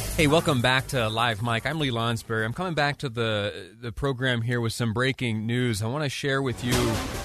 [0.00, 1.64] Hey, welcome back to Live Mic.
[1.64, 2.44] I'm Lee Lonsberry.
[2.44, 5.82] I'm coming back to the the program here with some breaking news.
[5.82, 6.74] I want to share with you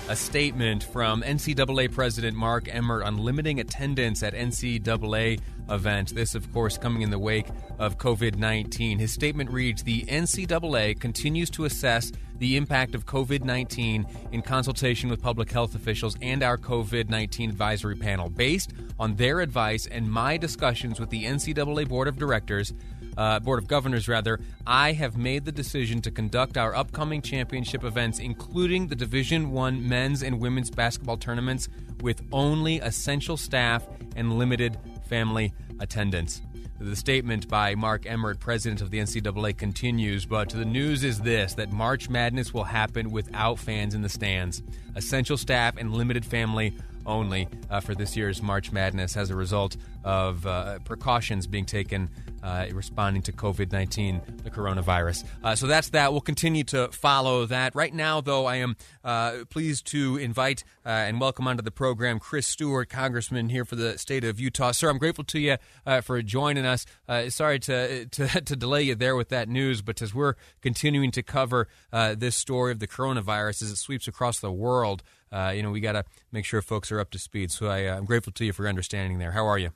[0.08, 6.12] a statement from NCAA President Mark Emmert on limiting attendance at NCAA events.
[6.12, 7.48] This, of course, coming in the wake
[7.80, 9.00] of COVID 19.
[9.00, 15.10] His statement reads The NCAA continues to assess the impact of COVID 19 in consultation
[15.10, 18.30] with public health officials and our COVID 19 advisory panel.
[18.30, 22.74] Based on their advice and my discussions with the NCAA Board of Directors,
[23.18, 27.84] uh, Board of Governors, rather, I have made the decision to conduct our upcoming championship
[27.84, 31.70] events, including the Division One men's and women's basketball tournaments,
[32.02, 36.42] with only essential staff and limited family attendance.
[36.80, 41.54] The statement by Mark Emmert, president of the NCAA, continues, but the news is this
[41.54, 44.62] that March Madness will happen without fans in the stands.
[44.96, 49.78] Essential staff and limited family only uh, for this year's March Madness as a result
[50.04, 52.10] of uh, precautions being taken
[52.46, 55.26] uh, responding to COVID 19, the coronavirus.
[55.43, 56.12] Uh, so that's that.
[56.12, 57.74] We'll continue to follow that.
[57.76, 62.20] Right now, though, I am uh, pleased to invite uh, and welcome onto the program
[62.20, 64.72] Chris Stewart, Congressman here for the state of Utah.
[64.72, 65.57] Sir, I'm grateful to you
[66.03, 66.85] for joining us.
[67.29, 71.24] sorry to, to, to, delay you there with that news, but as we're continuing to
[71.24, 75.72] cover this story of the coronavirus as it sweeps across the world, uh, you know,
[75.72, 77.52] we got to make sure folks are up to speed.
[77.52, 79.31] So I, am grateful to you for your understanding there.
[79.31, 79.72] How are you?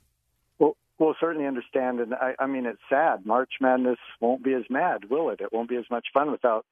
[1.00, 1.98] Well, certainly understand.
[1.98, 3.24] And I, I mean, it's sad.
[3.24, 5.40] March Madness won't be as mad, will it?
[5.40, 6.66] It won't be as much fun without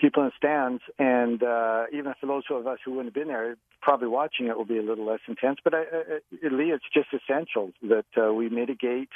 [0.00, 0.82] people in the stands.
[0.98, 4.58] And uh, even for those of us who wouldn't have been there, probably watching it
[4.58, 5.58] will be a little less intense.
[5.62, 9.10] But I, I, Lee, it's just essential that uh, we mitigate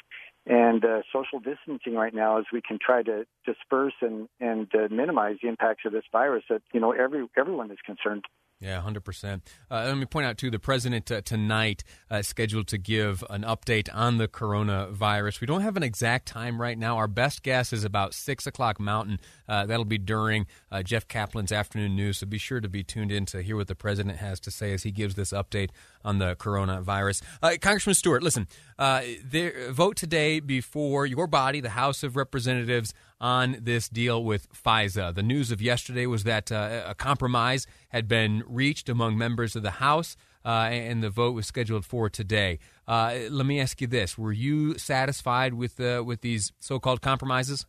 [0.47, 4.89] and uh, social distancing right now as we can try to disperse and and uh,
[4.91, 8.25] minimize the impacts of this virus that you know every everyone is concerned
[8.63, 9.41] yeah, 100%.
[9.71, 13.43] Uh, let me point out, too, the president uh, tonight uh, scheduled to give an
[13.43, 15.41] update on the coronavirus.
[15.41, 16.97] We don't have an exact time right now.
[16.97, 19.19] Our best guess is about 6 o'clock Mountain.
[19.49, 23.11] Uh, that'll be during uh, Jeff Caplan's afternoon news, so be sure to be tuned
[23.11, 25.71] in to hear what the president has to say as he gives this update
[26.05, 27.21] on the coronavirus.
[27.43, 28.47] Uh, Congressman Stewart, listen,
[28.79, 35.15] there, vote today before your body, the House of Representatives, on this deal with FISA.
[35.15, 39.63] The news of yesterday was that uh, a compromise had been reached among members of
[39.63, 40.17] the House.
[40.45, 42.59] Uh, and the vote was scheduled for today.
[42.89, 47.65] Uh, let me ask you this: Were you satisfied with with these so-called compromises?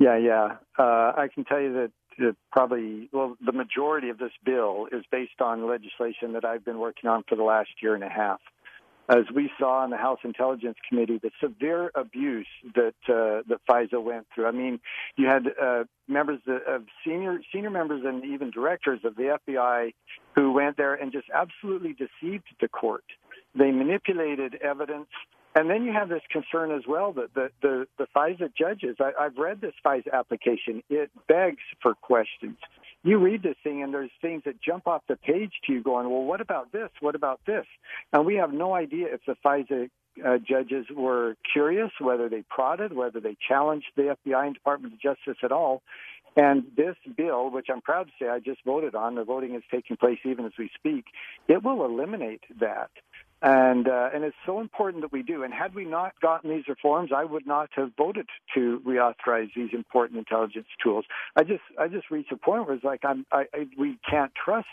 [0.00, 0.56] Yeah, yeah.
[0.76, 1.72] Uh, I can tell you
[2.18, 6.78] that probably well, the majority of this bill is based on legislation that I've been
[6.78, 8.40] working on for the last year and a half
[9.10, 14.02] as we saw in the House Intelligence Committee, the severe abuse that uh, that FISA
[14.02, 14.46] went through.
[14.46, 14.78] I mean,
[15.16, 19.94] you had uh, members of senior senior members and even directors of the FBI
[20.36, 23.04] who went there and just absolutely deceived the court.
[23.54, 25.08] They manipulated evidence.
[25.52, 29.10] And then you have this concern as well that the, the, the FISA judges, I,
[29.18, 32.56] I've read this FISA application, it begs for questions
[33.02, 36.08] you read this thing and there's things that jump off the page to you going,
[36.10, 36.90] well, what about this?
[37.00, 37.64] What about this?
[38.12, 39.88] And we have no idea if the FISA
[40.24, 45.00] uh, judges were curious, whether they prodded, whether they challenged the FBI and Department of
[45.00, 45.82] Justice at all.
[46.36, 49.62] And this bill, which I'm proud to say I just voted on, the voting is
[49.70, 51.06] taking place even as we speak,
[51.48, 52.90] it will eliminate that
[53.42, 55.42] and uh, and it's so important that we do.
[55.42, 59.70] And had we not gotten these reforms, I would not have voted to reauthorize these
[59.72, 61.06] important intelligence tools.
[61.36, 64.32] I just I just reached a point where it's like I'm I, I we can't
[64.34, 64.68] trust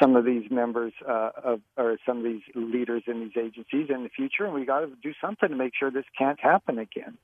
[0.00, 4.02] some of these members uh, of or some of these leaders in these agencies in
[4.02, 7.16] the future, and we got to do something to make sure this can't happen again.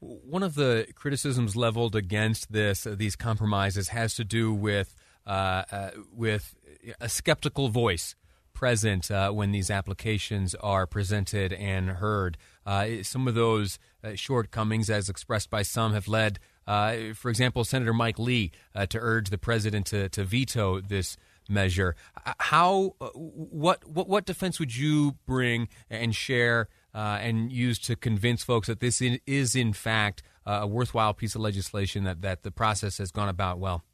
[0.00, 4.94] One of the criticisms leveled against this uh, these compromises has to do with
[5.26, 6.54] uh, uh, with
[7.00, 8.14] a skeptical voice
[8.54, 12.38] present uh, when these applications are presented and heard.
[12.64, 17.64] Uh, some of those uh, shortcomings, as expressed by some, have led, uh, for example,
[17.64, 21.16] Senator Mike Lee uh, to urge the president to, to veto this
[21.48, 21.94] measure.
[22.38, 28.68] How, what, what, what defense would you bring and share and use to convince folks
[28.68, 33.10] that this is, in fact, a worthwhile piece of legislation that, that the process has
[33.10, 33.84] gone about well?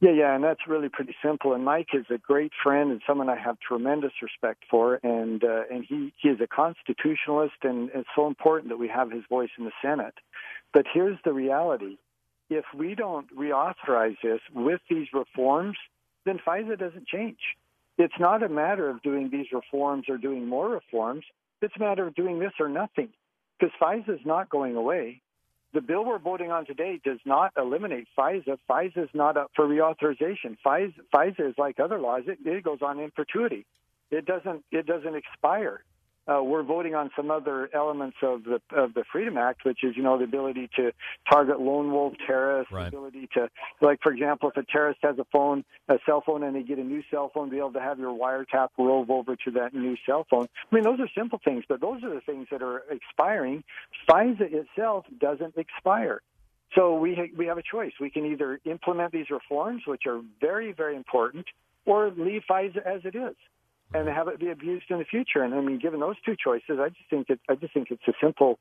[0.00, 1.52] Yeah, yeah, and that's really pretty simple.
[1.52, 5.64] And Mike is a great friend and someone I have tremendous respect for, and uh,
[5.70, 9.50] and he he is a constitutionalist, and it's so important that we have his voice
[9.58, 10.14] in the Senate.
[10.72, 11.98] But here's the reality
[12.48, 15.76] if we don't reauthorize this with these reforms,
[16.24, 17.38] then FISA doesn't change.
[17.98, 21.24] It's not a matter of doing these reforms or doing more reforms.
[21.60, 23.10] It's a matter of doing this or nothing
[23.58, 25.20] because FISA is not going away.
[25.72, 28.58] The bill we're voting on today does not eliminate FISA.
[28.68, 30.56] FISA is not up for reauthorization.
[30.64, 33.66] FISA, FISA is like other laws; it, it goes on in perpetuity.
[34.10, 34.64] It doesn't.
[34.72, 35.84] It doesn't expire
[36.30, 39.96] uh, we're voting on some other elements of the of the Freedom Act, which is
[39.96, 40.92] you know the ability to
[41.30, 42.90] target lone wolf terrorists, right.
[42.90, 43.48] the ability to
[43.80, 46.78] like for example, if a terrorist has a phone, a cell phone, and they get
[46.78, 49.96] a new cell phone, be able to have your wiretap rove over to that new
[50.06, 50.46] cell phone.
[50.70, 53.64] I mean, those are simple things, but those are the things that are expiring.
[54.08, 56.22] FISA itself doesn't expire.
[56.76, 57.92] So we ha- we have a choice.
[58.00, 61.46] We can either implement these reforms, which are very very important,
[61.86, 63.34] or leave FISA as it is
[63.92, 65.42] and have it be abused in the future.
[65.42, 68.06] And I mean, given those two choices, I just think that I just think it's
[68.06, 68.58] a simple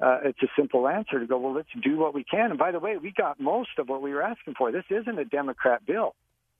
[0.00, 1.38] uh, it's a simple answer to go.
[1.38, 2.50] Well, let's do what we can.
[2.50, 4.70] And by the way, we got most of what we were asking for.
[4.70, 6.14] This isn't a Democrat bill.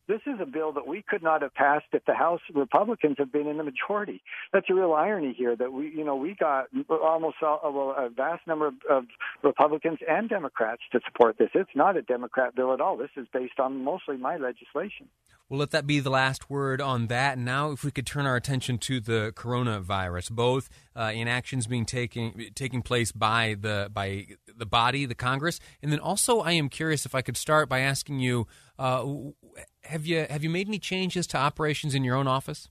[0.08, 3.32] This is a bill that we could not have passed if the House Republicans had
[3.32, 4.23] been in the majority.
[4.53, 8.47] That's a real irony here that we, you know, we got almost a, a vast
[8.47, 9.05] number of, of
[9.43, 11.49] Republicans and Democrats to support this.
[11.55, 12.97] It's not a Democrat bill at all.
[12.97, 15.08] This is based on mostly my legislation.
[15.49, 17.38] Well, let that be the last word on that.
[17.38, 21.85] Now, if we could turn our attention to the coronavirus, both uh, in actions being
[21.85, 24.26] taking taking place by the by
[24.56, 27.81] the body, the Congress, and then also, I am curious if I could start by
[27.81, 28.47] asking you,
[28.79, 29.05] uh,
[29.85, 32.69] have you have you made any changes to operations in your own office?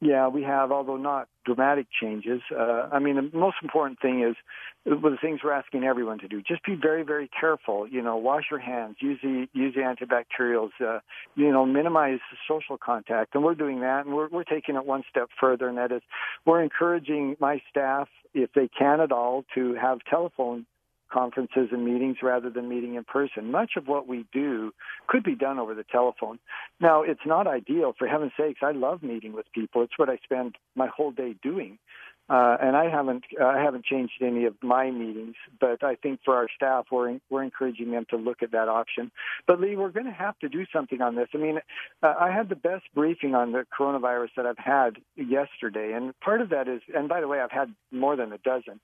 [0.00, 2.42] Yeah, we have, although not dramatic changes.
[2.54, 4.36] Uh, I mean, the most important thing is
[4.84, 6.42] well, the things we're asking everyone to do.
[6.42, 7.88] Just be very, very careful.
[7.88, 10.70] You know, wash your hands, use the use the antibacterials.
[10.80, 11.00] Uh,
[11.34, 14.04] you know, minimize social contact, and we're doing that.
[14.04, 16.02] And we're we're taking it one step further, and that is,
[16.44, 20.66] we're encouraging my staff, if they can at all, to have telephone
[21.12, 23.50] conferences and meetings rather than meeting in person.
[23.50, 24.72] Much of what we do
[25.08, 26.38] could be done over the telephone.
[26.80, 27.94] Now, it's not ideal.
[27.98, 29.82] For heaven's sakes, I love meeting with people.
[29.82, 31.78] It's what I spend my whole day doing.
[32.28, 36.34] Uh, and I haven't I haven't changed any of my meetings, but I think for
[36.34, 39.12] our staff, we're we're encouraging them to look at that option.
[39.46, 41.28] But Lee, we're going to have to do something on this.
[41.34, 41.60] I mean,
[42.02, 46.40] uh, I had the best briefing on the coronavirus that I've had yesterday, and part
[46.40, 48.80] of that is, and by the way, I've had more than a dozen.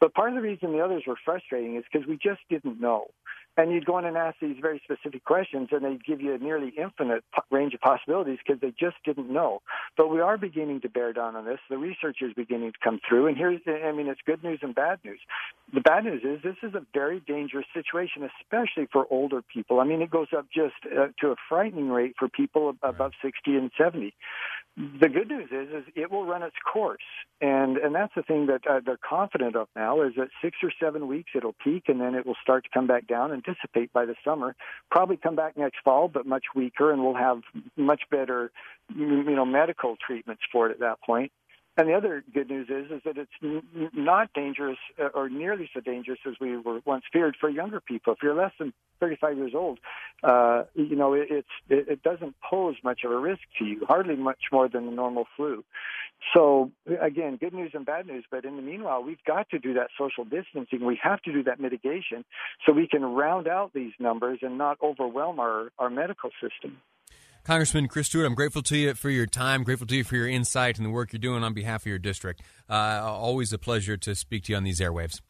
[0.00, 3.08] But part of the reason the others were frustrating is because we just didn't know.
[3.56, 6.38] And you'd go in and ask these very specific questions, and they'd give you a
[6.38, 9.62] nearly infinite range of possibilities because they just didn't know.
[9.96, 11.58] But we are beginning to bear down on this.
[11.70, 14.58] The research is beginning to come through, and here's, the, I mean, it's good news
[14.62, 15.20] and bad news.
[15.72, 19.80] The bad news is this is a very dangerous situation, especially for older people.
[19.80, 23.56] I mean, it goes up just uh, to a frightening rate for people above 60
[23.56, 24.14] and 70
[24.76, 27.02] the good news is, is it will run its course,
[27.40, 30.70] and and that's the thing that uh, they're confident of now is that six or
[30.78, 33.90] seven weeks it'll peak, and then it will start to come back down and dissipate
[33.94, 34.54] by the summer.
[34.90, 37.40] Probably come back next fall, but much weaker, and we'll have
[37.76, 38.50] much better,
[38.94, 41.32] you know, medical treatments for it at that point.
[41.78, 45.68] And the other good news is is that it's n- not dangerous uh, or nearly
[45.74, 48.14] so dangerous as we were once feared for younger people.
[48.14, 49.78] If you're less than 35 years old,
[50.22, 53.84] uh, you know it, it's it, it doesn't pose much of a risk to you,
[53.86, 55.64] hardly much more than the normal flu.
[56.32, 56.70] So
[57.00, 58.24] again, good news and bad news.
[58.30, 60.82] But in the meanwhile, we've got to do that social distancing.
[60.84, 62.24] We have to do that mitigation
[62.64, 66.78] so we can round out these numbers and not overwhelm our our medical system.
[67.46, 70.26] Congressman Chris Stewart, I'm grateful to you for your time, grateful to you for your
[70.26, 72.42] insight and the work you're doing on behalf of your district.
[72.68, 75.20] Uh, always a pleasure to speak to you on these airwaves.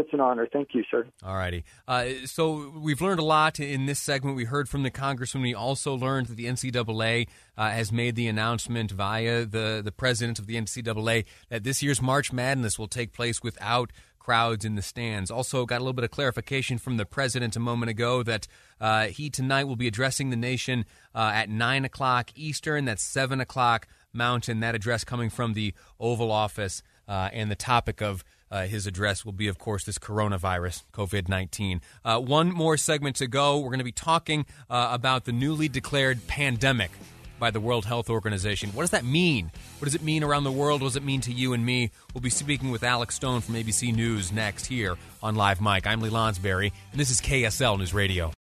[0.00, 0.48] It's an honor.
[0.50, 1.06] Thank you, sir.
[1.22, 1.64] All righty.
[1.86, 4.36] Uh, so we've learned a lot in this segment.
[4.36, 5.42] We heard from the congressman.
[5.42, 10.38] We also learned that the NCAA uh, has made the announcement via the, the president
[10.38, 14.82] of the NCAA that this year's March Madness will take place without crowds in the
[14.82, 15.30] stands.
[15.30, 18.48] Also, got a little bit of clarification from the president a moment ago that
[18.80, 22.86] uh, he tonight will be addressing the nation uh, at 9 o'clock Eastern.
[22.86, 24.60] That's 7 o'clock Mountain.
[24.60, 26.82] That address coming from the Oval Office.
[27.06, 31.28] Uh, and the topic of uh, his address will be, of course, this coronavirus, COVID
[31.28, 31.80] 19.
[32.04, 33.58] Uh, one more segment to go.
[33.58, 36.92] We're going to be talking uh, about the newly declared pandemic
[37.40, 38.70] by the World Health Organization.
[38.70, 39.50] What does that mean?
[39.80, 40.82] What does it mean around the world?
[40.82, 41.90] What does it mean to you and me?
[42.14, 45.84] We'll be speaking with Alex Stone from ABC News next here on Live Mic.
[45.84, 48.34] I'm Lee Lonsberry, and this is KSL News Radio.